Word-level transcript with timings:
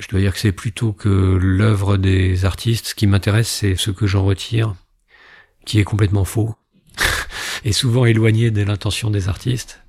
Je 0.00 0.08
dois 0.08 0.20
dire 0.20 0.32
que 0.32 0.40
c'est 0.40 0.52
plutôt 0.52 0.92
que 0.92 1.08
l'œuvre 1.08 1.96
des 1.96 2.44
artistes. 2.44 2.88
Ce 2.88 2.94
qui 2.94 3.06
m'intéresse, 3.06 3.48
c'est 3.48 3.76
ce 3.76 3.92
que 3.92 4.06
j'en 4.06 4.24
retire, 4.24 4.74
qui 5.64 5.78
est 5.78 5.84
complètement 5.84 6.24
faux 6.24 6.54
et 7.64 7.72
souvent 7.72 8.04
éloigné 8.04 8.50
de 8.50 8.62
l'intention 8.62 9.10
des 9.10 9.28
artistes. 9.28 9.80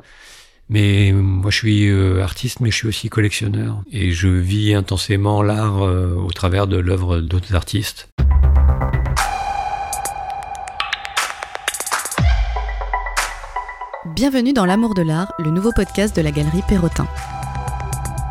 Mais 0.69 1.11
moi, 1.11 1.49
je 1.49 1.57
suis 1.57 1.89
euh, 1.89 2.23
artiste, 2.23 2.59
mais 2.59 2.69
je 2.69 2.75
suis 2.75 2.87
aussi 2.87 3.09
collectionneur. 3.09 3.81
Et 3.91 4.11
je 4.11 4.27
vis 4.27 4.73
intensément 4.75 5.41
l'art 5.41 5.83
euh, 5.83 6.13
au 6.15 6.31
travers 6.31 6.67
de 6.67 6.77
l'œuvre 6.77 7.19
d'autres 7.21 7.55
artistes. 7.55 8.09
Bienvenue 14.15 14.53
dans 14.53 14.65
L'amour 14.65 14.93
de 14.93 15.01
l'art, 15.01 15.33
le 15.39 15.49
nouveau 15.49 15.71
podcast 15.75 16.15
de 16.15 16.21
la 16.21 16.31
galerie 16.31 16.61
Perrotin. 16.69 17.07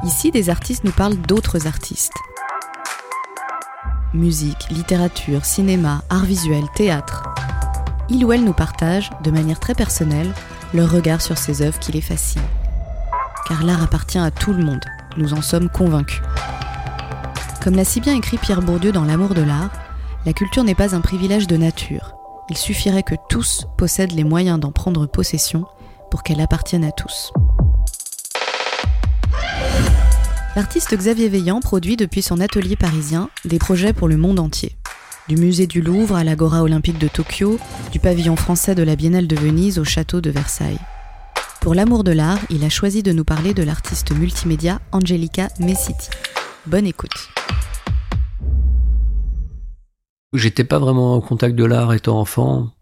Ici, 0.04 0.30
des 0.30 0.50
artistes 0.50 0.84
nous 0.84 0.92
parlent 0.92 1.16
d'autres 1.16 1.66
artistes. 1.66 2.12
Musique, 4.12 4.68
littérature, 4.70 5.46
cinéma, 5.46 6.02
art 6.10 6.26
visuel, 6.26 6.64
théâtre. 6.74 7.22
Il 8.10 8.22
ou 8.24 8.32
elle 8.32 8.44
nous 8.44 8.52
partage, 8.52 9.08
de 9.22 9.30
manière 9.30 9.58
très 9.58 9.74
personnelle, 9.74 10.30
leur 10.74 10.90
regard 10.90 11.22
sur 11.22 11.38
ces 11.38 11.62
œuvres 11.62 11.78
qui 11.78 11.92
les 11.92 12.02
fascinent. 12.02 12.42
Car 13.48 13.64
l'art 13.64 13.82
appartient 13.82 14.18
à 14.18 14.30
tout 14.30 14.52
le 14.52 14.62
monde, 14.62 14.84
nous 15.16 15.32
en 15.32 15.40
sommes 15.40 15.70
convaincus. 15.70 16.22
Comme 17.62 17.74
l'a 17.74 17.84
si 17.86 18.02
bien 18.02 18.14
écrit 18.14 18.36
Pierre 18.36 18.60
Bourdieu 18.60 18.92
dans 18.92 19.04
L'amour 19.04 19.32
de 19.32 19.42
l'art, 19.42 19.70
la 20.26 20.34
culture 20.34 20.64
n'est 20.64 20.74
pas 20.74 20.94
un 20.94 21.00
privilège 21.00 21.46
de 21.46 21.56
nature. 21.56 22.14
Il 22.50 22.58
suffirait 22.58 23.02
que 23.02 23.14
tous 23.30 23.66
possèdent 23.78 24.12
les 24.12 24.24
moyens 24.24 24.60
d'en 24.60 24.70
prendre 24.70 25.06
possession 25.06 25.64
pour 26.10 26.22
qu'elle 26.22 26.42
appartienne 26.42 26.84
à 26.84 26.92
tous. 26.92 27.32
L'artiste 30.56 30.96
Xavier 30.96 31.28
Veillant 31.28 31.58
produit 31.58 31.96
depuis 31.96 32.22
son 32.22 32.38
atelier 32.38 32.76
parisien 32.76 33.28
des 33.44 33.58
projets 33.58 33.92
pour 33.92 34.06
le 34.06 34.16
monde 34.16 34.38
entier. 34.38 34.76
Du 35.28 35.36
musée 35.36 35.66
du 35.66 35.80
Louvre 35.80 36.14
à 36.14 36.22
l'Agora 36.22 36.62
olympique 36.62 36.98
de 36.98 37.08
Tokyo, 37.08 37.58
du 37.90 37.98
pavillon 37.98 38.36
français 38.36 38.76
de 38.76 38.84
la 38.84 38.94
Biennale 38.94 39.26
de 39.26 39.34
Venise 39.34 39.80
au 39.80 39.84
château 39.84 40.20
de 40.20 40.30
Versailles. 40.30 40.78
Pour 41.60 41.74
l'amour 41.74 42.04
de 42.04 42.12
l'art, 42.12 42.38
il 42.50 42.62
a 42.62 42.68
choisi 42.68 43.02
de 43.02 43.10
nous 43.10 43.24
parler 43.24 43.52
de 43.52 43.64
l'artiste 43.64 44.12
multimédia 44.12 44.80
Angelica 44.92 45.48
Messiti. 45.58 46.08
Bonne 46.66 46.86
écoute. 46.86 47.10
J'étais 50.34 50.64
pas 50.64 50.78
vraiment 50.78 51.14
en 51.14 51.20
contact 51.20 51.56
de 51.56 51.64
l'art 51.64 51.94
étant 51.94 52.20
enfant. 52.20 52.73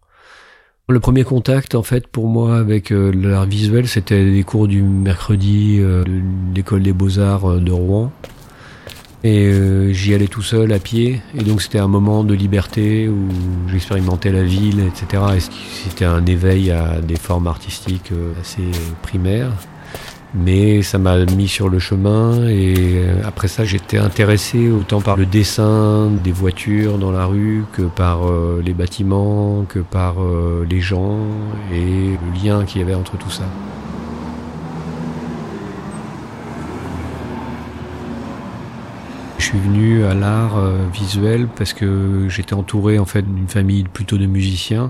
Le 0.89 0.99
premier 0.99 1.23
contact, 1.23 1.75
en 1.75 1.83
fait, 1.83 2.07
pour 2.07 2.27
moi, 2.27 2.57
avec 2.57 2.91
euh, 2.91 3.11
l'art 3.13 3.45
visuel, 3.45 3.87
c'était 3.87 4.21
les 4.21 4.43
cours 4.43 4.67
du 4.67 4.81
mercredi 4.81 5.77
euh, 5.79 6.03
de 6.03 6.21
l'école 6.53 6.83
des 6.83 6.91
beaux-arts 6.91 7.49
euh, 7.49 7.59
de 7.59 7.71
Rouen. 7.71 8.11
Et 9.23 9.45
euh, 9.45 9.93
j'y 9.93 10.13
allais 10.13 10.27
tout 10.27 10.41
seul 10.41 10.73
à 10.73 10.79
pied. 10.79 11.21
Et 11.33 11.43
donc 11.43 11.61
c'était 11.61 11.79
un 11.79 11.87
moment 11.87 12.25
de 12.25 12.33
liberté 12.33 13.07
où 13.07 13.29
j'expérimentais 13.69 14.31
la 14.31 14.43
ville, 14.43 14.81
etc. 14.81 15.23
Et 15.37 15.39
c'était 15.39 16.03
un 16.03 16.25
éveil 16.25 16.71
à 16.71 16.99
des 16.99 17.15
formes 17.15 17.47
artistiques 17.47 18.11
euh, 18.11 18.33
assez 18.41 18.63
primaires. 19.01 19.53
Mais 20.35 20.81
ça 20.81 20.97
m'a 20.97 21.25
mis 21.25 21.47
sur 21.47 21.69
le 21.69 21.77
chemin 21.77 22.47
et 22.47 22.73
euh, 22.77 23.21
après 23.23 23.47
ça 23.47 23.65
j'étais 23.65 23.99
intéressé 23.99 24.69
autant 24.69 24.99
par 24.99 25.15
le 25.15 25.27
dessin 25.27 26.09
des 26.23 26.31
voitures 26.31 26.97
dans 26.97 27.11
la 27.11 27.25
rue 27.25 27.65
que 27.71 27.83
par 27.83 28.21
les 28.63 28.73
bâtiments, 28.73 29.63
que 29.69 29.79
par 29.79 30.15
les 30.67 30.81
gens 30.81 31.19
et 31.71 32.17
le 32.17 32.43
lien 32.43 32.65
qu'il 32.65 32.81
y 32.81 32.83
avait 32.83 32.95
entre 32.95 33.15
tout 33.17 33.29
ça. 33.29 33.45
Je 39.43 39.49
suis 39.49 39.59
venu 39.59 40.05
à 40.05 40.13
l'art 40.13 40.57
euh, 40.57 40.77
visuel 40.93 41.49
parce 41.53 41.73
que 41.73 42.27
j'étais 42.29 42.53
entouré 42.53 42.97
en 42.97 43.03
fait 43.03 43.23
d'une 43.23 43.49
famille 43.49 43.83
plutôt 43.83 44.17
de 44.17 44.25
musiciens 44.25 44.89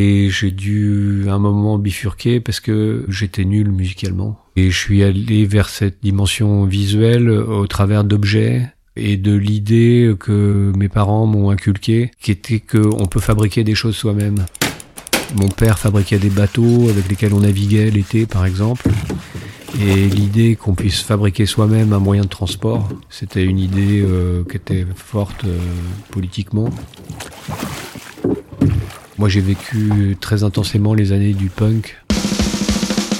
et 0.00 0.30
j'ai 0.30 0.50
dû 0.50 1.26
un 1.28 1.38
moment 1.38 1.78
bifurquer 1.78 2.40
parce 2.40 2.58
que 2.58 3.04
j'étais 3.10 3.44
nul 3.44 3.70
musicalement 3.70 4.40
et 4.56 4.70
je 4.70 4.78
suis 4.78 5.02
allé 5.02 5.44
vers 5.44 5.68
cette 5.68 6.02
dimension 6.02 6.64
visuelle 6.64 7.28
au 7.28 7.66
travers 7.66 8.02
d'objets 8.02 8.72
et 8.96 9.18
de 9.18 9.34
l'idée 9.34 10.14
que 10.18 10.72
mes 10.74 10.88
parents 10.88 11.26
m'ont 11.26 11.50
inculqué 11.50 12.12
qui 12.18 12.30
était 12.30 12.60
qu'on 12.60 13.04
peut 13.08 13.20
fabriquer 13.20 13.62
des 13.62 13.74
choses 13.74 13.94
soi-même. 13.94 14.46
Mon 15.36 15.48
père 15.48 15.78
fabriquait 15.78 16.18
des 16.18 16.30
bateaux 16.30 16.88
avec 16.88 17.06
lesquels 17.10 17.34
on 17.34 17.40
naviguait 17.40 17.90
l'été 17.90 18.24
par 18.24 18.46
exemple 18.46 18.88
et 19.78 20.08
l'idée 20.08 20.56
qu'on 20.56 20.74
puisse 20.74 21.02
fabriquer 21.02 21.44
soi-même 21.44 21.92
un 21.92 21.98
moyen 21.98 22.22
de 22.22 22.28
transport, 22.28 22.88
c'était 23.10 23.44
une 23.44 23.58
idée 23.58 24.00
euh, 24.00 24.44
qui 24.50 24.56
était 24.56 24.86
forte 24.96 25.44
euh, 25.44 25.58
politiquement. 26.10 26.70
Moi 29.20 29.28
j'ai 29.28 29.42
vécu 29.42 30.16
très 30.18 30.44
intensément 30.44 30.94
les 30.94 31.12
années 31.12 31.34
du 31.34 31.50
punk, 31.50 31.98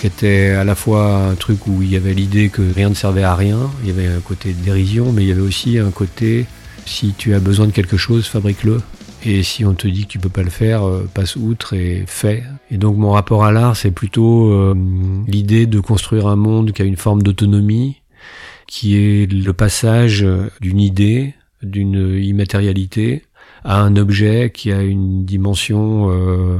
qui 0.00 0.06
était 0.06 0.48
à 0.52 0.64
la 0.64 0.74
fois 0.74 1.26
un 1.26 1.34
truc 1.34 1.66
où 1.66 1.82
il 1.82 1.90
y 1.90 1.96
avait 1.96 2.14
l'idée 2.14 2.48
que 2.48 2.62
rien 2.62 2.88
ne 2.88 2.94
servait 2.94 3.22
à 3.22 3.34
rien, 3.34 3.70
il 3.82 3.88
y 3.88 3.92
avait 3.92 4.06
un 4.06 4.20
côté 4.20 4.54
dérision, 4.54 5.12
mais 5.12 5.24
il 5.24 5.28
y 5.28 5.32
avait 5.32 5.42
aussi 5.42 5.76
un 5.76 5.90
côté 5.90 6.46
si 6.86 7.12
tu 7.12 7.34
as 7.34 7.38
besoin 7.38 7.66
de 7.66 7.72
quelque 7.72 7.98
chose, 7.98 8.26
fabrique-le. 8.28 8.80
Et 9.26 9.42
si 9.42 9.66
on 9.66 9.74
te 9.74 9.86
dit 9.88 10.06
que 10.06 10.12
tu 10.12 10.18
peux 10.18 10.30
pas 10.30 10.42
le 10.42 10.48
faire, 10.48 10.88
euh, 10.88 11.06
passe 11.12 11.36
outre 11.36 11.74
et 11.74 12.04
fais. 12.06 12.44
Et 12.70 12.78
donc 12.78 12.96
mon 12.96 13.10
rapport 13.10 13.44
à 13.44 13.52
l'art, 13.52 13.76
c'est 13.76 13.90
plutôt 13.90 14.52
euh, 14.52 14.74
l'idée 15.26 15.66
de 15.66 15.80
construire 15.80 16.28
un 16.28 16.36
monde 16.36 16.72
qui 16.72 16.80
a 16.80 16.86
une 16.86 16.96
forme 16.96 17.22
d'autonomie, 17.22 18.00
qui 18.66 18.96
est 18.96 19.30
le 19.30 19.52
passage 19.52 20.26
d'une 20.62 20.80
idée, 20.80 21.34
d'une 21.62 22.18
immatérialité, 22.18 23.24
à 23.64 23.80
un 23.80 23.96
objet 23.96 24.50
qui 24.52 24.72
a 24.72 24.82
une 24.82 25.24
dimension 25.24 26.10
euh, 26.10 26.58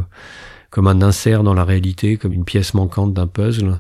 comme 0.70 0.86
un 0.86 1.02
insert 1.02 1.42
dans 1.42 1.54
la 1.54 1.64
réalité, 1.64 2.16
comme 2.16 2.32
une 2.32 2.44
pièce 2.44 2.74
manquante 2.74 3.14
d'un 3.14 3.26
puzzle. 3.26 3.78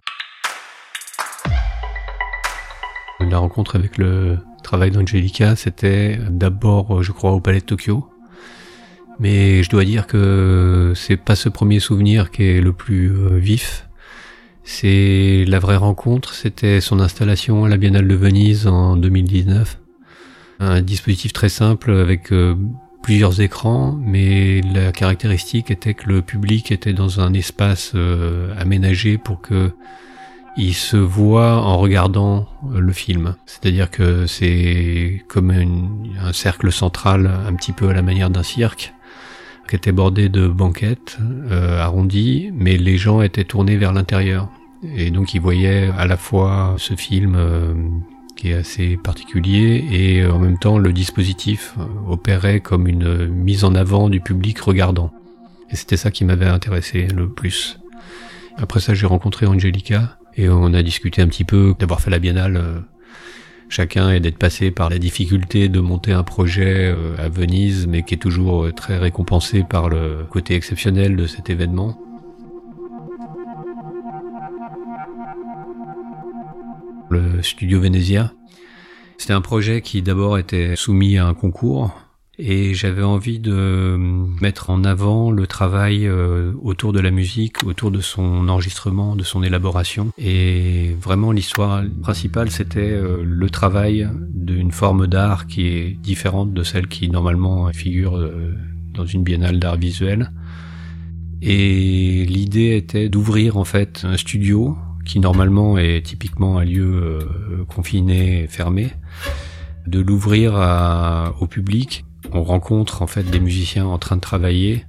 La 3.20 3.38
rencontre 3.38 3.76
avec 3.76 3.98
le 3.98 4.38
travail 4.62 4.90
d'Angelica, 4.90 5.54
c'était 5.56 6.18
d'abord, 6.30 7.02
je 7.02 7.12
crois, 7.12 7.32
au 7.32 7.40
Palais 7.40 7.60
de 7.60 7.64
Tokyo 7.66 8.10
mais 9.20 9.62
je 9.62 9.68
dois 9.68 9.84
dire 9.84 10.06
que 10.06 10.94
c'est 10.96 11.18
pas 11.18 11.36
ce 11.36 11.50
premier 11.50 11.78
souvenir 11.78 12.30
qui 12.30 12.42
est 12.42 12.60
le 12.60 12.72
plus 12.72 13.12
euh, 13.12 13.36
vif. 13.36 13.86
C'est 14.64 15.44
la 15.46 15.58
vraie 15.58 15.76
rencontre, 15.76 16.32
c'était 16.32 16.80
son 16.80 17.00
installation 17.00 17.66
à 17.66 17.68
la 17.68 17.76
Biennale 17.76 18.08
de 18.08 18.14
Venise 18.14 18.66
en 18.66 18.96
2019. 18.96 19.78
Un 20.60 20.80
dispositif 20.80 21.32
très 21.34 21.50
simple 21.50 21.92
avec 21.92 22.32
euh, 22.32 22.54
plusieurs 23.02 23.40
écrans, 23.40 23.98
mais 24.00 24.60
la 24.60 24.92
caractéristique 24.92 25.70
était 25.70 25.94
que 25.94 26.08
le 26.08 26.22
public 26.22 26.70
était 26.72 26.92
dans 26.92 27.20
un 27.20 27.32
espace 27.32 27.92
euh, 27.94 28.54
aménagé 28.58 29.18
pour 29.18 29.40
que 29.40 29.72
il 30.56 30.74
se 30.74 30.96
voit 30.96 31.54
en 31.56 31.78
regardant 31.78 32.46
le 32.70 32.92
film. 32.92 33.36
C'est-à-dire 33.46 33.90
que 33.90 34.26
c'est 34.26 35.24
comme 35.28 35.50
un 35.50 36.32
cercle 36.32 36.72
central, 36.72 37.30
un 37.46 37.54
petit 37.54 37.72
peu 37.72 37.88
à 37.88 37.94
la 37.94 38.02
manière 38.02 38.30
d'un 38.30 38.42
cirque, 38.42 38.92
qui 39.68 39.76
était 39.76 39.92
bordé 39.92 40.28
de 40.28 40.48
banquettes 40.48 41.18
euh, 41.50 41.80
arrondies, 41.80 42.50
mais 42.52 42.76
les 42.76 42.98
gens 42.98 43.22
étaient 43.22 43.44
tournés 43.44 43.76
vers 43.76 43.92
l'intérieur. 43.92 44.48
Et 44.96 45.10
donc 45.10 45.34
ils 45.34 45.40
voyaient 45.40 45.90
à 45.96 46.06
la 46.06 46.16
fois 46.16 46.74
ce 46.78 46.94
film 46.94 47.34
euh, 47.36 47.74
qui 48.40 48.50
est 48.50 48.54
assez 48.54 48.96
particulier 48.96 49.84
et 49.92 50.22
euh, 50.22 50.32
en 50.32 50.38
même 50.38 50.58
temps 50.58 50.78
le 50.78 50.92
dispositif 50.92 51.74
opérait 52.08 52.60
comme 52.60 52.88
une 52.88 53.26
mise 53.26 53.64
en 53.64 53.74
avant 53.74 54.08
du 54.08 54.20
public 54.20 54.58
regardant. 54.60 55.12
Et 55.70 55.76
c'était 55.76 55.96
ça 55.96 56.10
qui 56.10 56.24
m'avait 56.24 56.46
intéressé 56.46 57.06
le 57.06 57.28
plus. 57.28 57.78
Après 58.56 58.80
ça 58.80 58.94
j'ai 58.94 59.06
rencontré 59.06 59.46
Angelica 59.46 60.16
et 60.36 60.48
on 60.48 60.72
a 60.72 60.82
discuté 60.82 61.20
un 61.20 61.28
petit 61.28 61.44
peu 61.44 61.74
d'avoir 61.78 62.00
fait 62.00 62.10
la 62.10 62.18
biennale 62.18 62.84
chacun 63.70 64.10
et 64.10 64.20
d'être 64.20 64.36
passé 64.36 64.70
par 64.70 64.90
la 64.90 64.98
difficulté 64.98 65.68
de 65.68 65.80
monter 65.80 66.12
un 66.12 66.24
projet 66.24 66.92
euh, 66.92 67.16
à 67.18 67.28
Venise, 67.28 67.86
mais 67.86 68.02
qui 68.02 68.14
est 68.14 68.18
toujours 68.18 68.64
euh, 68.64 68.72
très 68.72 68.98
récompensé 68.98 69.62
par 69.62 69.88
le 69.88 70.26
côté 70.28 70.54
exceptionnel 70.54 71.16
de 71.16 71.26
cet 71.26 71.48
événement. 71.48 71.98
Le 77.10 77.42
studio 77.42 77.80
Venezia, 77.80 78.32
c'était 79.18 79.32
un 79.32 79.40
projet 79.40 79.82
qui 79.82 80.00
d'abord 80.00 80.38
était 80.38 80.76
soumis 80.76 81.18
à 81.18 81.26
un 81.26 81.34
concours 81.34 81.92
et 82.38 82.72
j'avais 82.72 83.02
envie 83.02 83.40
de 83.40 83.96
mettre 84.40 84.70
en 84.70 84.84
avant 84.84 85.32
le 85.32 85.48
travail 85.48 86.06
euh, 86.06 86.52
autour 86.62 86.92
de 86.92 87.00
la 87.00 87.10
musique, 87.10 87.64
autour 87.64 87.90
de 87.90 88.00
son 88.00 88.48
enregistrement, 88.48 89.16
de 89.16 89.24
son 89.24 89.42
élaboration. 89.42 90.12
Et 90.18 90.94
vraiment 91.00 91.32
l'histoire 91.32 91.82
principale, 92.00 92.52
c'était 92.52 92.92
euh, 92.92 93.24
le 93.24 93.50
travail 93.50 94.08
d'une 94.32 94.70
forme 94.70 95.08
d'art 95.08 95.48
qui 95.48 95.66
est 95.66 96.00
différente 96.00 96.54
de 96.54 96.62
celle 96.62 96.86
qui 96.86 97.08
normalement 97.08 97.72
figure 97.72 98.16
euh, 98.16 98.54
dans 98.94 99.04
une 99.04 99.24
biennale 99.24 99.58
d'art 99.58 99.76
visuel. 99.76 100.30
Et 101.42 102.24
l'idée 102.24 102.76
était 102.76 103.08
d'ouvrir 103.08 103.56
en 103.56 103.64
fait 103.64 104.02
un 104.04 104.16
studio 104.16 104.78
qui 105.04 105.20
normalement 105.20 105.78
est 105.78 106.04
typiquement 106.04 106.58
un 106.58 106.64
lieu 106.64 107.18
confiné 107.68 108.44
et 108.44 108.46
fermé 108.46 108.90
de 109.86 110.00
l'ouvrir 110.00 110.54
au 111.40 111.46
public. 111.46 112.04
On 112.32 112.42
rencontre 112.42 113.02
en 113.02 113.06
fait 113.06 113.24
des 113.24 113.40
musiciens 113.40 113.86
en 113.86 113.98
train 113.98 114.16
de 114.16 114.20
travailler. 114.20 114.84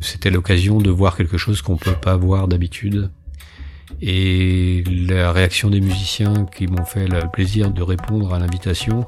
C'était 0.00 0.30
l'occasion 0.30 0.78
de 0.78 0.90
voir 0.90 1.16
quelque 1.16 1.38
chose 1.38 1.62
qu'on 1.62 1.76
peut 1.76 1.94
pas 1.94 2.16
voir 2.16 2.48
d'habitude. 2.48 3.10
Et 4.00 4.82
la 4.86 5.32
réaction 5.32 5.70
des 5.70 5.80
musiciens 5.80 6.46
qui 6.56 6.66
m'ont 6.66 6.84
fait 6.84 7.06
le 7.06 7.20
plaisir 7.32 7.70
de 7.70 7.82
répondre 7.82 8.34
à 8.34 8.38
l'invitation 8.38 9.06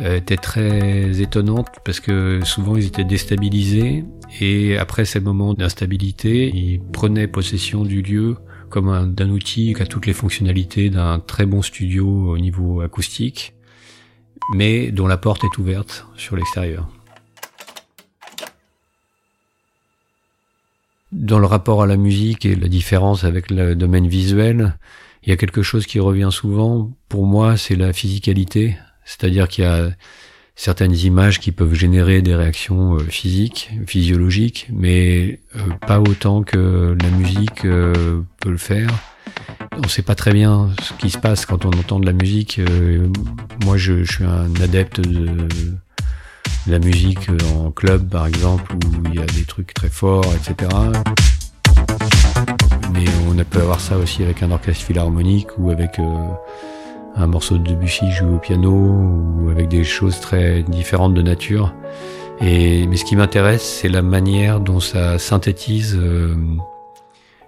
euh, 0.00 0.16
était 0.16 0.36
très 0.36 1.20
étonnante 1.20 1.68
parce 1.84 2.00
que 2.00 2.40
souvent 2.44 2.76
ils 2.76 2.86
étaient 2.86 3.04
déstabilisés 3.04 4.04
et 4.40 4.76
après 4.78 5.04
ces 5.04 5.20
moments 5.20 5.54
d'instabilité, 5.54 6.50
ils 6.54 6.80
prenaient 6.80 7.28
possession 7.28 7.84
du 7.84 8.02
lieu 8.02 8.36
comme 8.70 9.14
d'un 9.14 9.28
outil 9.30 9.74
qui 9.74 9.82
a 9.82 9.86
toutes 9.86 10.06
les 10.06 10.12
fonctionnalités 10.12 10.88
d'un 10.88 11.20
très 11.20 11.44
bon 11.44 11.60
studio 11.60 12.30
au 12.30 12.38
niveau 12.38 12.80
acoustique, 12.80 13.52
mais 14.54 14.90
dont 14.90 15.06
la 15.06 15.18
porte 15.18 15.44
est 15.44 15.58
ouverte 15.58 16.06
sur 16.16 16.36
l'extérieur. 16.36 16.88
Dans 21.12 21.40
le 21.40 21.46
rapport 21.46 21.82
à 21.82 21.86
la 21.86 21.96
musique 21.96 22.46
et 22.46 22.54
la 22.54 22.68
différence 22.68 23.24
avec 23.24 23.50
le 23.50 23.74
domaine 23.74 24.06
visuel, 24.06 24.78
il 25.24 25.30
y 25.30 25.32
a 25.32 25.36
quelque 25.36 25.62
chose 25.62 25.86
qui 25.86 25.98
revient 25.98 26.30
souvent. 26.30 26.90
Pour 27.08 27.26
moi, 27.26 27.56
c'est 27.56 27.74
la 27.74 27.92
physicalité. 27.92 28.76
C'est-à-dire 29.04 29.48
qu'il 29.48 29.64
y 29.64 29.66
a 29.66 29.90
certaines 30.60 30.94
images 30.94 31.40
qui 31.40 31.52
peuvent 31.52 31.72
générer 31.72 32.20
des 32.20 32.34
réactions 32.34 32.96
euh, 32.96 32.98
physiques, 32.98 33.70
physiologiques, 33.86 34.68
mais 34.70 35.40
euh, 35.56 35.60
pas 35.86 36.00
autant 36.00 36.42
que 36.42 36.94
la 37.00 37.08
musique 37.08 37.64
euh, 37.64 38.20
peut 38.40 38.50
le 38.50 38.58
faire. 38.58 38.90
On 39.78 39.80
ne 39.80 39.88
sait 39.88 40.02
pas 40.02 40.14
très 40.14 40.34
bien 40.34 40.68
ce 40.82 40.92
qui 40.92 41.08
se 41.08 41.16
passe 41.16 41.46
quand 41.46 41.64
on 41.64 41.70
entend 41.70 41.98
de 41.98 42.04
la 42.04 42.12
musique. 42.12 42.60
moi, 43.64 43.78
je, 43.78 44.04
je, 44.04 44.12
suis 44.12 44.24
un 44.24 44.54
adepte 44.62 45.00
de, 45.00 45.48
la 46.66 46.78
musique 46.78 47.30
en 47.56 47.70
club, 47.70 48.10
par 48.10 48.26
exemple, 48.26 48.74
où 48.74 49.08
il 49.08 49.14
y 49.14 49.22
a 49.22 49.26
des 49.26 49.44
trucs 49.44 49.72
très 49.72 49.88
forts, 49.88 50.26
etc. 50.34 50.68
Mais 52.92 53.04
on 53.30 53.44
peut 53.44 53.62
avoir 53.62 53.80
ça 53.80 53.96
aussi 53.96 54.22
avec 54.22 54.42
un 54.42 54.50
orchestre 54.50 54.84
philharmonique 54.84 55.56
ou 55.56 55.70
avec 55.70 55.98
un 57.16 57.26
morceau 57.26 57.58
de 57.58 57.64
Debussy 57.64 58.10
joué 58.10 58.34
au 58.34 58.38
piano 58.38 58.72
ou 58.72 59.50
avec 59.50 59.68
des 59.68 59.84
choses 59.84 60.20
très 60.20 60.62
différentes 60.62 61.14
de 61.14 61.22
nature. 61.22 61.74
Et, 62.40 62.86
mais 62.86 62.96
ce 62.96 63.04
qui 63.04 63.16
m'intéresse, 63.16 63.62
c'est 63.62 63.88
la 63.88 64.02
manière 64.02 64.60
dont 64.60 64.80
ça 64.80 65.18
synthétise 65.18 65.96
euh, 66.00 66.34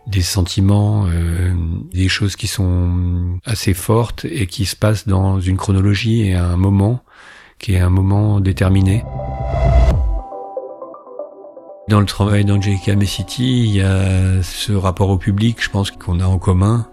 des 0.07 0.23
sentiments, 0.23 1.07
euh, 1.07 1.53
des 1.93 2.09
choses 2.09 2.37
qui 2.37 2.47
sont 2.47 3.39
assez 3.45 3.73
fortes 3.73 4.27
et 4.27 4.47
qui 4.47 4.67
se 4.67 4.77
passent 4.77 5.07
dans 5.07 5.41
une 5.41 5.57
chronologie 5.57 6.29
et 6.29 6.35
un 6.35 6.57
moment 6.57 7.01
qui 7.59 7.75
est 7.75 7.81
un 7.81 7.91
moment 7.91 8.41
déterminé. 8.41 9.05
Dans 11.89 12.01
le 12.01 12.07
travail 12.07 12.45
d'Angelica 12.45 12.97
Messiti, 12.97 13.65
il 13.65 13.77
y 13.77 13.83
a 13.83 14.43
ce 14.43 14.73
rapport 14.73 15.11
au 15.11 15.19
public, 15.19 15.59
je 15.63 15.71
pense 15.71 15.91
qu'on 15.91 16.21
a 16.21 16.27
en 16.27 16.39
commun, 16.39 16.89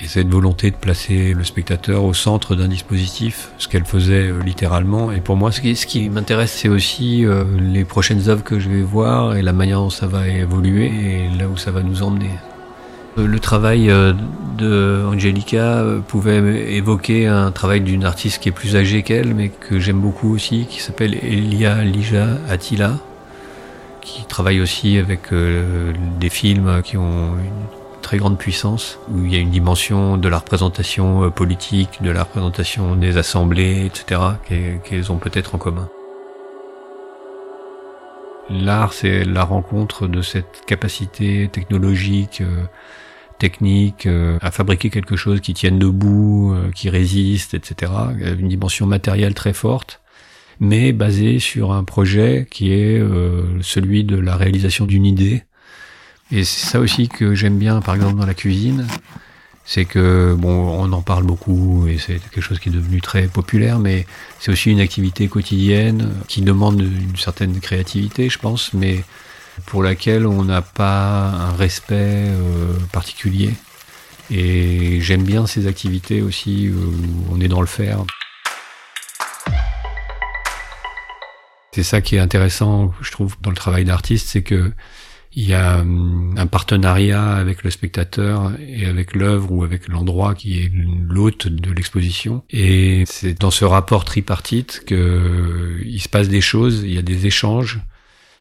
et 0.00 0.06
cette 0.06 0.28
volonté 0.28 0.70
de 0.70 0.76
placer 0.76 1.34
le 1.34 1.42
spectateur 1.42 2.04
au 2.04 2.14
centre 2.14 2.54
d'un 2.54 2.68
dispositif, 2.68 3.50
ce 3.58 3.66
qu'elle 3.66 3.84
faisait 3.84 4.28
euh, 4.28 4.42
littéralement. 4.44 5.10
Et 5.10 5.20
pour 5.20 5.36
moi, 5.36 5.50
ce 5.50 5.60
qui, 5.60 6.08
m'intéresse, 6.08 6.52
c'est 6.52 6.68
aussi 6.68 7.26
euh, 7.26 7.44
les 7.58 7.84
prochaines 7.84 8.28
œuvres 8.28 8.44
que 8.44 8.60
je 8.60 8.68
vais 8.68 8.82
voir 8.82 9.36
et 9.36 9.42
la 9.42 9.52
manière 9.52 9.78
dont 9.78 9.90
ça 9.90 10.06
va 10.06 10.28
évoluer 10.28 10.86
et 10.86 11.36
là 11.36 11.48
où 11.48 11.56
ça 11.56 11.72
va 11.72 11.82
nous 11.82 12.02
emmener. 12.02 12.30
Euh, 13.18 13.26
le 13.26 13.40
travail 13.40 13.92
de 14.56 15.04
Angelica 15.08 15.84
pouvait 16.06 16.74
évoquer 16.74 17.26
un 17.26 17.50
travail 17.50 17.80
d'une 17.80 18.04
artiste 18.04 18.40
qui 18.40 18.50
est 18.50 18.52
plus 18.52 18.76
âgée 18.76 19.02
qu'elle, 19.02 19.34
mais 19.34 19.48
que 19.48 19.80
j'aime 19.80 20.00
beaucoup 20.00 20.32
aussi, 20.32 20.66
qui 20.66 20.80
s'appelle 20.80 21.14
Elia 21.14 21.82
Lija 21.82 22.26
Attila, 22.48 22.98
qui 24.00 24.24
travaille 24.26 24.60
aussi 24.60 24.98
avec 24.98 25.32
des 25.32 26.28
films 26.28 26.82
qui 26.84 26.96
ont 26.96 27.34
une 27.34 27.77
très 28.08 28.16
grande 28.16 28.38
puissance, 28.38 28.98
où 29.10 29.26
il 29.26 29.34
y 29.34 29.36
a 29.36 29.38
une 29.38 29.50
dimension 29.50 30.16
de 30.16 30.30
la 30.30 30.38
représentation 30.38 31.24
euh, 31.24 31.28
politique, 31.28 32.00
de 32.00 32.10
la 32.10 32.22
représentation 32.22 32.96
des 32.96 33.18
assemblées, 33.18 33.84
etc., 33.84 34.22
qu'elles 34.82 35.12
ont 35.12 35.18
peut-être 35.18 35.54
en 35.54 35.58
commun. 35.58 35.90
L'art, 38.48 38.94
c'est 38.94 39.26
la 39.26 39.44
rencontre 39.44 40.06
de 40.06 40.22
cette 40.22 40.62
capacité 40.66 41.50
technologique, 41.52 42.40
euh, 42.40 42.64
technique, 43.38 44.06
euh, 44.06 44.38
à 44.40 44.50
fabriquer 44.50 44.88
quelque 44.88 45.16
chose 45.16 45.42
qui 45.42 45.52
tienne 45.52 45.78
debout, 45.78 46.56
qui 46.74 46.88
résiste, 46.88 47.52
etc. 47.52 47.92
Une 48.38 48.48
dimension 48.48 48.86
matérielle 48.86 49.34
très 49.34 49.52
forte, 49.52 50.00
mais 50.60 50.92
basée 50.94 51.40
sur 51.40 51.72
un 51.72 51.84
projet 51.84 52.46
qui 52.50 52.72
est 52.72 53.02
celui 53.60 54.04
de 54.04 54.16
la 54.16 54.34
réalisation 54.34 54.86
d'une 54.86 55.04
idée, 55.04 55.44
et 56.30 56.44
c'est 56.44 56.66
ça 56.66 56.80
aussi 56.80 57.08
que 57.08 57.34
j'aime 57.34 57.58
bien, 57.58 57.80
par 57.80 57.94
exemple, 57.94 58.18
dans 58.18 58.26
la 58.26 58.34
cuisine. 58.34 58.86
C'est 59.64 59.84
que, 59.84 60.34
bon, 60.38 60.50
on 60.50 60.92
en 60.92 61.02
parle 61.02 61.24
beaucoup 61.24 61.86
et 61.86 61.98
c'est 61.98 62.18
quelque 62.18 62.40
chose 62.40 62.58
qui 62.58 62.70
est 62.70 62.72
devenu 62.72 63.02
très 63.02 63.28
populaire, 63.28 63.78
mais 63.78 64.06
c'est 64.40 64.50
aussi 64.50 64.70
une 64.70 64.80
activité 64.80 65.28
quotidienne 65.28 66.14
qui 66.26 66.40
demande 66.40 66.80
une 66.80 67.16
certaine 67.16 67.60
créativité, 67.60 68.30
je 68.30 68.38
pense, 68.38 68.72
mais 68.72 69.04
pour 69.66 69.82
laquelle 69.82 70.26
on 70.26 70.44
n'a 70.44 70.62
pas 70.62 71.28
un 71.28 71.52
respect 71.52 72.24
euh, 72.28 72.72
particulier. 72.92 73.52
Et 74.30 75.00
j'aime 75.00 75.22
bien 75.22 75.46
ces 75.46 75.66
activités 75.66 76.22
aussi 76.22 76.70
où 76.70 76.92
on 77.30 77.40
est 77.40 77.48
dans 77.48 77.60
le 77.60 77.66
faire. 77.66 78.04
C'est 81.72 81.82
ça 81.82 82.00
qui 82.00 82.16
est 82.16 82.20
intéressant, 82.20 82.92
je 83.00 83.10
trouve, 83.10 83.36
dans 83.40 83.50
le 83.50 83.56
travail 83.56 83.84
d'artiste, 83.84 84.28
c'est 84.28 84.42
que 84.42 84.72
il 85.32 85.48
y 85.48 85.54
a 85.54 85.80
hum, 85.80 86.34
un 86.36 86.46
partenariat 86.46 87.34
avec 87.34 87.62
le 87.62 87.70
spectateur 87.70 88.52
et 88.60 88.86
avec 88.86 89.14
l'œuvre 89.14 89.52
ou 89.52 89.64
avec 89.64 89.88
l'endroit 89.88 90.34
qui 90.34 90.60
est 90.60 90.72
l'hôte 90.74 91.48
de 91.48 91.72
l'exposition. 91.72 92.42
Et 92.50 93.04
c'est 93.06 93.38
dans 93.38 93.50
ce 93.50 93.64
rapport 93.64 94.04
tripartite 94.04 94.82
que 94.86 94.94
euh, 94.94 95.82
il 95.84 96.00
se 96.00 96.08
passe 96.08 96.28
des 96.28 96.40
choses, 96.40 96.82
il 96.84 96.92
y 96.92 96.98
a 96.98 97.02
des 97.02 97.26
échanges, 97.26 97.80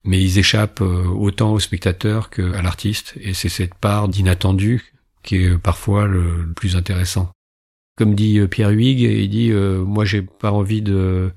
mais 0.04 0.22
ils 0.22 0.40
échappent 0.40 0.82
euh, 0.82 1.06
autant 1.08 1.52
au 1.54 1.60
spectateur 1.60 2.30
qu'à 2.30 2.62
l'artiste. 2.62 3.16
Et 3.20 3.34
c'est 3.34 3.50
cette 3.50 3.76
part 3.76 4.08
d'inattendu 4.08 4.94
qui 5.24 5.44
est 5.44 5.58
parfois 5.58 6.08
le 6.08 6.52
plus 6.56 6.76
intéressant. 6.76 7.32
Comme 7.98 8.16
dit 8.16 8.40
euh, 8.40 8.48
Pierre 8.48 8.70
Huyghe, 8.70 9.02
il 9.02 9.30
dit 9.30 9.52
moi 9.52 10.06
j'ai 10.06 10.22
pas 10.22 10.52
envie 10.52 10.82
de 10.82 11.32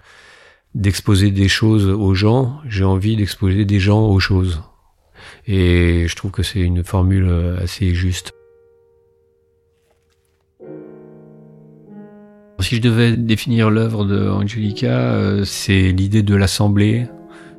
d'exposer 0.76 1.32
des 1.32 1.48
choses 1.48 1.86
aux 1.86 2.14
gens, 2.14 2.60
j'ai 2.68 2.84
envie 2.84 3.16
d'exposer 3.16 3.64
des 3.64 3.80
gens 3.80 4.06
aux 4.06 4.20
choses. 4.20 4.62
Et 5.46 6.06
je 6.06 6.16
trouve 6.16 6.30
que 6.30 6.42
c'est 6.42 6.60
une 6.60 6.84
formule 6.84 7.26
euh, 7.28 7.62
assez 7.62 7.94
juste. 7.94 8.32
Si 12.60 12.76
je 12.76 12.82
devais 12.82 13.16
définir 13.16 13.70
l'œuvre 13.70 14.04
de 14.04 14.28
Angelica, 14.28 14.88
euh, 14.88 15.44
c'est 15.44 15.92
l'idée 15.92 16.22
de 16.22 16.34
l'assemblée. 16.34 17.06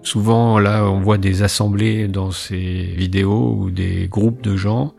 Souvent, 0.03 0.59
là, 0.59 0.85
on 0.85 0.99
voit 0.99 1.17
des 1.17 1.41
assemblées 1.41 2.07
dans 2.07 2.31
ces 2.31 2.93
vidéos 2.95 3.55
ou 3.59 3.71
des 3.71 4.07
groupes 4.07 4.41
de 4.41 4.55
gens, 4.55 4.93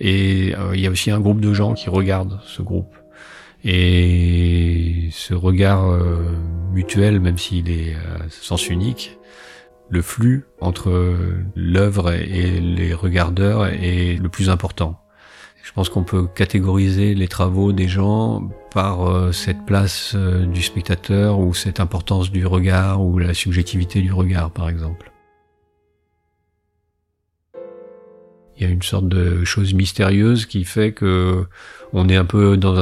et 0.00 0.54
euh, 0.56 0.74
il 0.74 0.80
y 0.80 0.86
a 0.86 0.90
aussi 0.90 1.10
un 1.10 1.20
groupe 1.20 1.40
de 1.40 1.52
gens 1.52 1.74
qui 1.74 1.90
regardent 1.90 2.40
ce 2.46 2.62
groupe. 2.62 2.94
Et 3.64 5.08
ce 5.10 5.34
regard 5.34 5.84
mutuel, 6.72 7.18
même 7.18 7.38
s'il 7.38 7.68
est 7.68 7.96
sens 8.30 8.68
unique, 8.68 9.18
le 9.90 10.02
flux 10.02 10.44
entre 10.60 11.16
l'œuvre 11.56 12.12
et 12.12 12.60
les 12.60 12.94
regardeurs 12.94 13.66
est 13.66 14.20
le 14.20 14.28
plus 14.28 14.50
important. 14.50 15.00
Je 15.68 15.72
pense 15.74 15.90
qu'on 15.90 16.02
peut 16.02 16.26
catégoriser 16.26 17.14
les 17.14 17.28
travaux 17.28 17.72
des 17.72 17.88
gens 17.88 18.48
par 18.72 19.06
euh, 19.06 19.32
cette 19.32 19.66
place 19.66 20.12
euh, 20.14 20.46
du 20.46 20.62
spectateur 20.62 21.38
ou 21.38 21.52
cette 21.52 21.78
importance 21.78 22.30
du 22.30 22.46
regard 22.46 23.04
ou 23.04 23.18
la 23.18 23.34
subjectivité 23.34 24.00
du 24.00 24.10
regard 24.10 24.50
par 24.50 24.70
exemple. 24.70 25.12
Il 28.56 28.62
y 28.62 28.66
a 28.66 28.70
une 28.70 28.82
sorte 28.82 29.08
de 29.08 29.44
chose 29.44 29.74
mystérieuse 29.74 30.46
qui 30.46 30.64
fait 30.64 30.92
que 30.92 31.46
on 31.92 32.08
est 32.08 32.16
un 32.16 32.24
peu 32.24 32.56
dans 32.56 32.74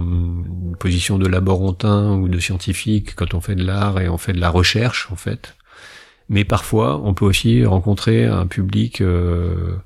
une 0.00 0.76
position 0.78 1.18
de 1.18 1.28
laborantin 1.28 2.14
ou 2.16 2.28
de 2.28 2.40
scientifique 2.40 3.14
quand 3.14 3.32
on 3.34 3.40
fait 3.40 3.54
de 3.54 3.64
l'art 3.64 4.00
et 4.00 4.08
on 4.08 4.18
fait 4.18 4.32
de 4.32 4.40
la 4.40 4.50
recherche 4.50 5.08
en 5.12 5.16
fait. 5.16 5.54
Mais 6.28 6.44
parfois, 6.44 7.00
on 7.04 7.14
peut 7.14 7.24
aussi 7.24 7.64
rencontrer 7.64 8.24
un 8.24 8.46
public 8.46 9.00
euh, 9.00 9.76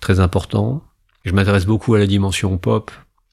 très 0.00 0.20
important. 0.20 0.82
Je 1.24 1.32
m'intéresse 1.32 1.66
beaucoup 1.66 1.94
à 1.94 1.98
la 1.98 2.06
dimension 2.06 2.56
pop 2.58 2.90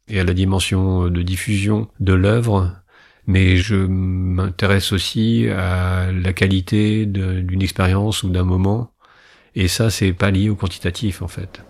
et 0.07 0.19
à 0.19 0.23
la 0.23 0.33
dimension 0.33 1.09
de 1.09 1.21
diffusion 1.21 1.87
de 1.99 2.13
l'œuvre, 2.13 2.71
mais 3.27 3.57
je 3.57 3.75
m'intéresse 3.75 4.91
aussi 4.91 5.47
à 5.49 6.11
la 6.11 6.33
qualité 6.33 7.05
d'une 7.05 7.61
expérience 7.61 8.23
ou 8.23 8.29
d'un 8.29 8.43
moment. 8.43 8.91
Et 9.55 9.67
ça, 9.67 9.89
c'est 9.89 10.13
pas 10.13 10.31
lié 10.31 10.49
au 10.49 10.55
quantitatif, 10.55 11.21
en 11.21 11.27
fait. 11.27 11.61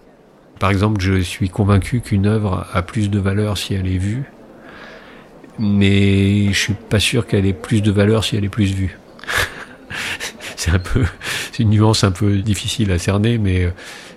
Par 0.59 0.69
exemple, 0.69 1.01
je 1.01 1.19
suis 1.19 1.49
convaincu 1.49 2.01
qu'une 2.01 2.27
œuvre 2.27 2.67
a 2.73 2.81
plus 2.83 3.09
de 3.09 3.19
valeur 3.19 3.57
si 3.57 3.73
elle 3.73 3.87
est 3.87 3.97
vue 3.97 4.29
mais 5.59 6.51
je 6.51 6.57
suis 6.57 6.73
pas 6.73 6.99
sûr 6.99 7.27
qu'elle 7.27 7.45
ait 7.45 7.53
plus 7.53 7.81
de 7.81 7.91
valeur 7.91 8.23
si 8.23 8.35
elle 8.35 8.45
est 8.45 8.49
plus 8.49 8.73
vue. 8.73 8.97
C'est 10.61 10.71
un 10.71 10.79
peu, 10.79 11.05
c'est 11.51 11.63
une 11.63 11.71
nuance 11.71 12.03
un 12.03 12.11
peu 12.11 12.37
difficile 12.37 12.91
à 12.91 12.99
cerner, 12.99 13.37
mais 13.39 13.65
euh, 13.65 13.71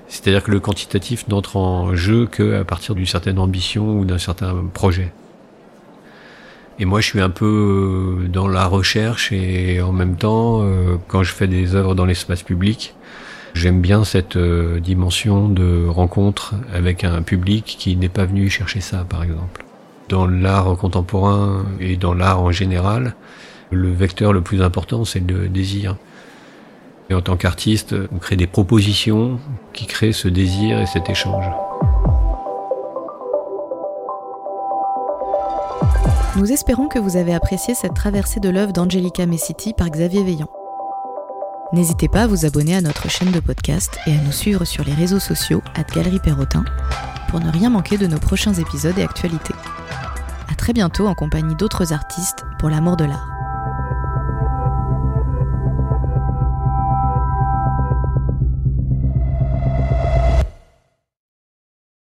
c'est-à-dire 0.08 0.42
que 0.42 0.50
le 0.50 0.60
quantitatif 0.60 1.26
n'entre 1.28 1.56
en 1.56 1.94
jeu 1.94 2.26
qu'à 2.26 2.64
partir 2.64 2.94
d'une 2.94 3.06
certaine 3.06 3.38
ambition 3.38 3.98
ou 3.98 4.04
d'un 4.04 4.18
certain 4.18 4.54
projet. 4.72 5.10
Et 6.78 6.84
moi, 6.84 7.00
je 7.00 7.06
suis 7.06 7.20
un 7.20 7.30
peu 7.30 7.46
euh, 8.24 8.28
dans 8.28 8.46
la 8.46 8.66
recherche 8.66 9.32
et 9.32 9.80
en 9.80 9.92
même 9.92 10.16
temps, 10.16 10.60
euh, 10.62 10.96
quand 11.08 11.22
je 11.22 11.32
fais 11.32 11.46
des 11.46 11.74
œuvres 11.74 11.94
dans 11.94 12.04
l'espace 12.04 12.42
public, 12.42 12.94
j'aime 13.54 13.80
bien 13.80 14.04
cette 14.04 14.36
dimension 14.36 15.48
de 15.48 15.86
rencontre 15.86 16.54
avec 16.74 17.04
un 17.04 17.22
public 17.22 17.76
qui 17.78 17.96
n'est 17.96 18.08
pas 18.10 18.26
venu 18.26 18.50
chercher 18.50 18.80
ça, 18.80 19.06
par 19.08 19.22
exemple. 19.22 19.64
Dans 20.10 20.26
l'art 20.26 20.76
contemporain 20.76 21.64
et 21.80 21.96
dans 21.96 22.12
l'art 22.12 22.42
en 22.42 22.52
général, 22.52 23.14
le 23.70 23.90
vecteur 23.90 24.34
le 24.34 24.42
plus 24.42 24.60
important, 24.60 25.06
c'est 25.06 25.20
le 25.20 25.48
désir. 25.48 25.96
Et 27.10 27.14
en 27.14 27.20
tant 27.20 27.36
qu'artiste, 27.36 27.94
on 28.12 28.18
crée 28.18 28.36
des 28.36 28.46
propositions 28.46 29.38
qui 29.72 29.86
créent 29.86 30.12
ce 30.12 30.28
désir 30.28 30.80
et 30.80 30.86
cet 30.86 31.10
échange. 31.10 31.44
Nous 36.36 36.50
espérons 36.50 36.88
que 36.88 36.98
vous 36.98 37.16
avez 37.16 37.32
apprécié 37.32 37.74
cette 37.74 37.94
traversée 37.94 38.40
de 38.40 38.48
l'œuvre 38.48 38.72
d'Angelica 38.72 39.24
Messiti 39.24 39.72
par 39.72 39.88
Xavier 39.88 40.24
Veillant. 40.24 40.48
N'hésitez 41.72 42.08
pas 42.08 42.22
à 42.22 42.26
vous 42.26 42.44
abonner 42.44 42.74
à 42.74 42.80
notre 42.80 43.08
chaîne 43.08 43.30
de 43.30 43.40
podcast 43.40 43.98
et 44.06 44.12
à 44.12 44.20
nous 44.20 44.32
suivre 44.32 44.64
sur 44.64 44.84
les 44.84 44.94
réseaux 44.94 45.20
sociaux 45.20 45.62
à 45.74 45.82
Galerie 45.82 46.20
Perrotin 46.20 46.64
pour 47.28 47.40
ne 47.40 47.50
rien 47.50 47.70
manquer 47.70 47.98
de 47.98 48.06
nos 48.06 48.18
prochains 48.18 48.54
épisodes 48.54 48.98
et 48.98 49.02
actualités. 49.02 49.54
À 50.50 50.54
très 50.54 50.72
bientôt 50.72 51.06
en 51.06 51.14
compagnie 51.14 51.54
d'autres 51.56 51.92
artistes 51.92 52.44
pour 52.58 52.70
l'amour 52.70 52.96
de 52.96 53.04
l'art. 53.04 53.33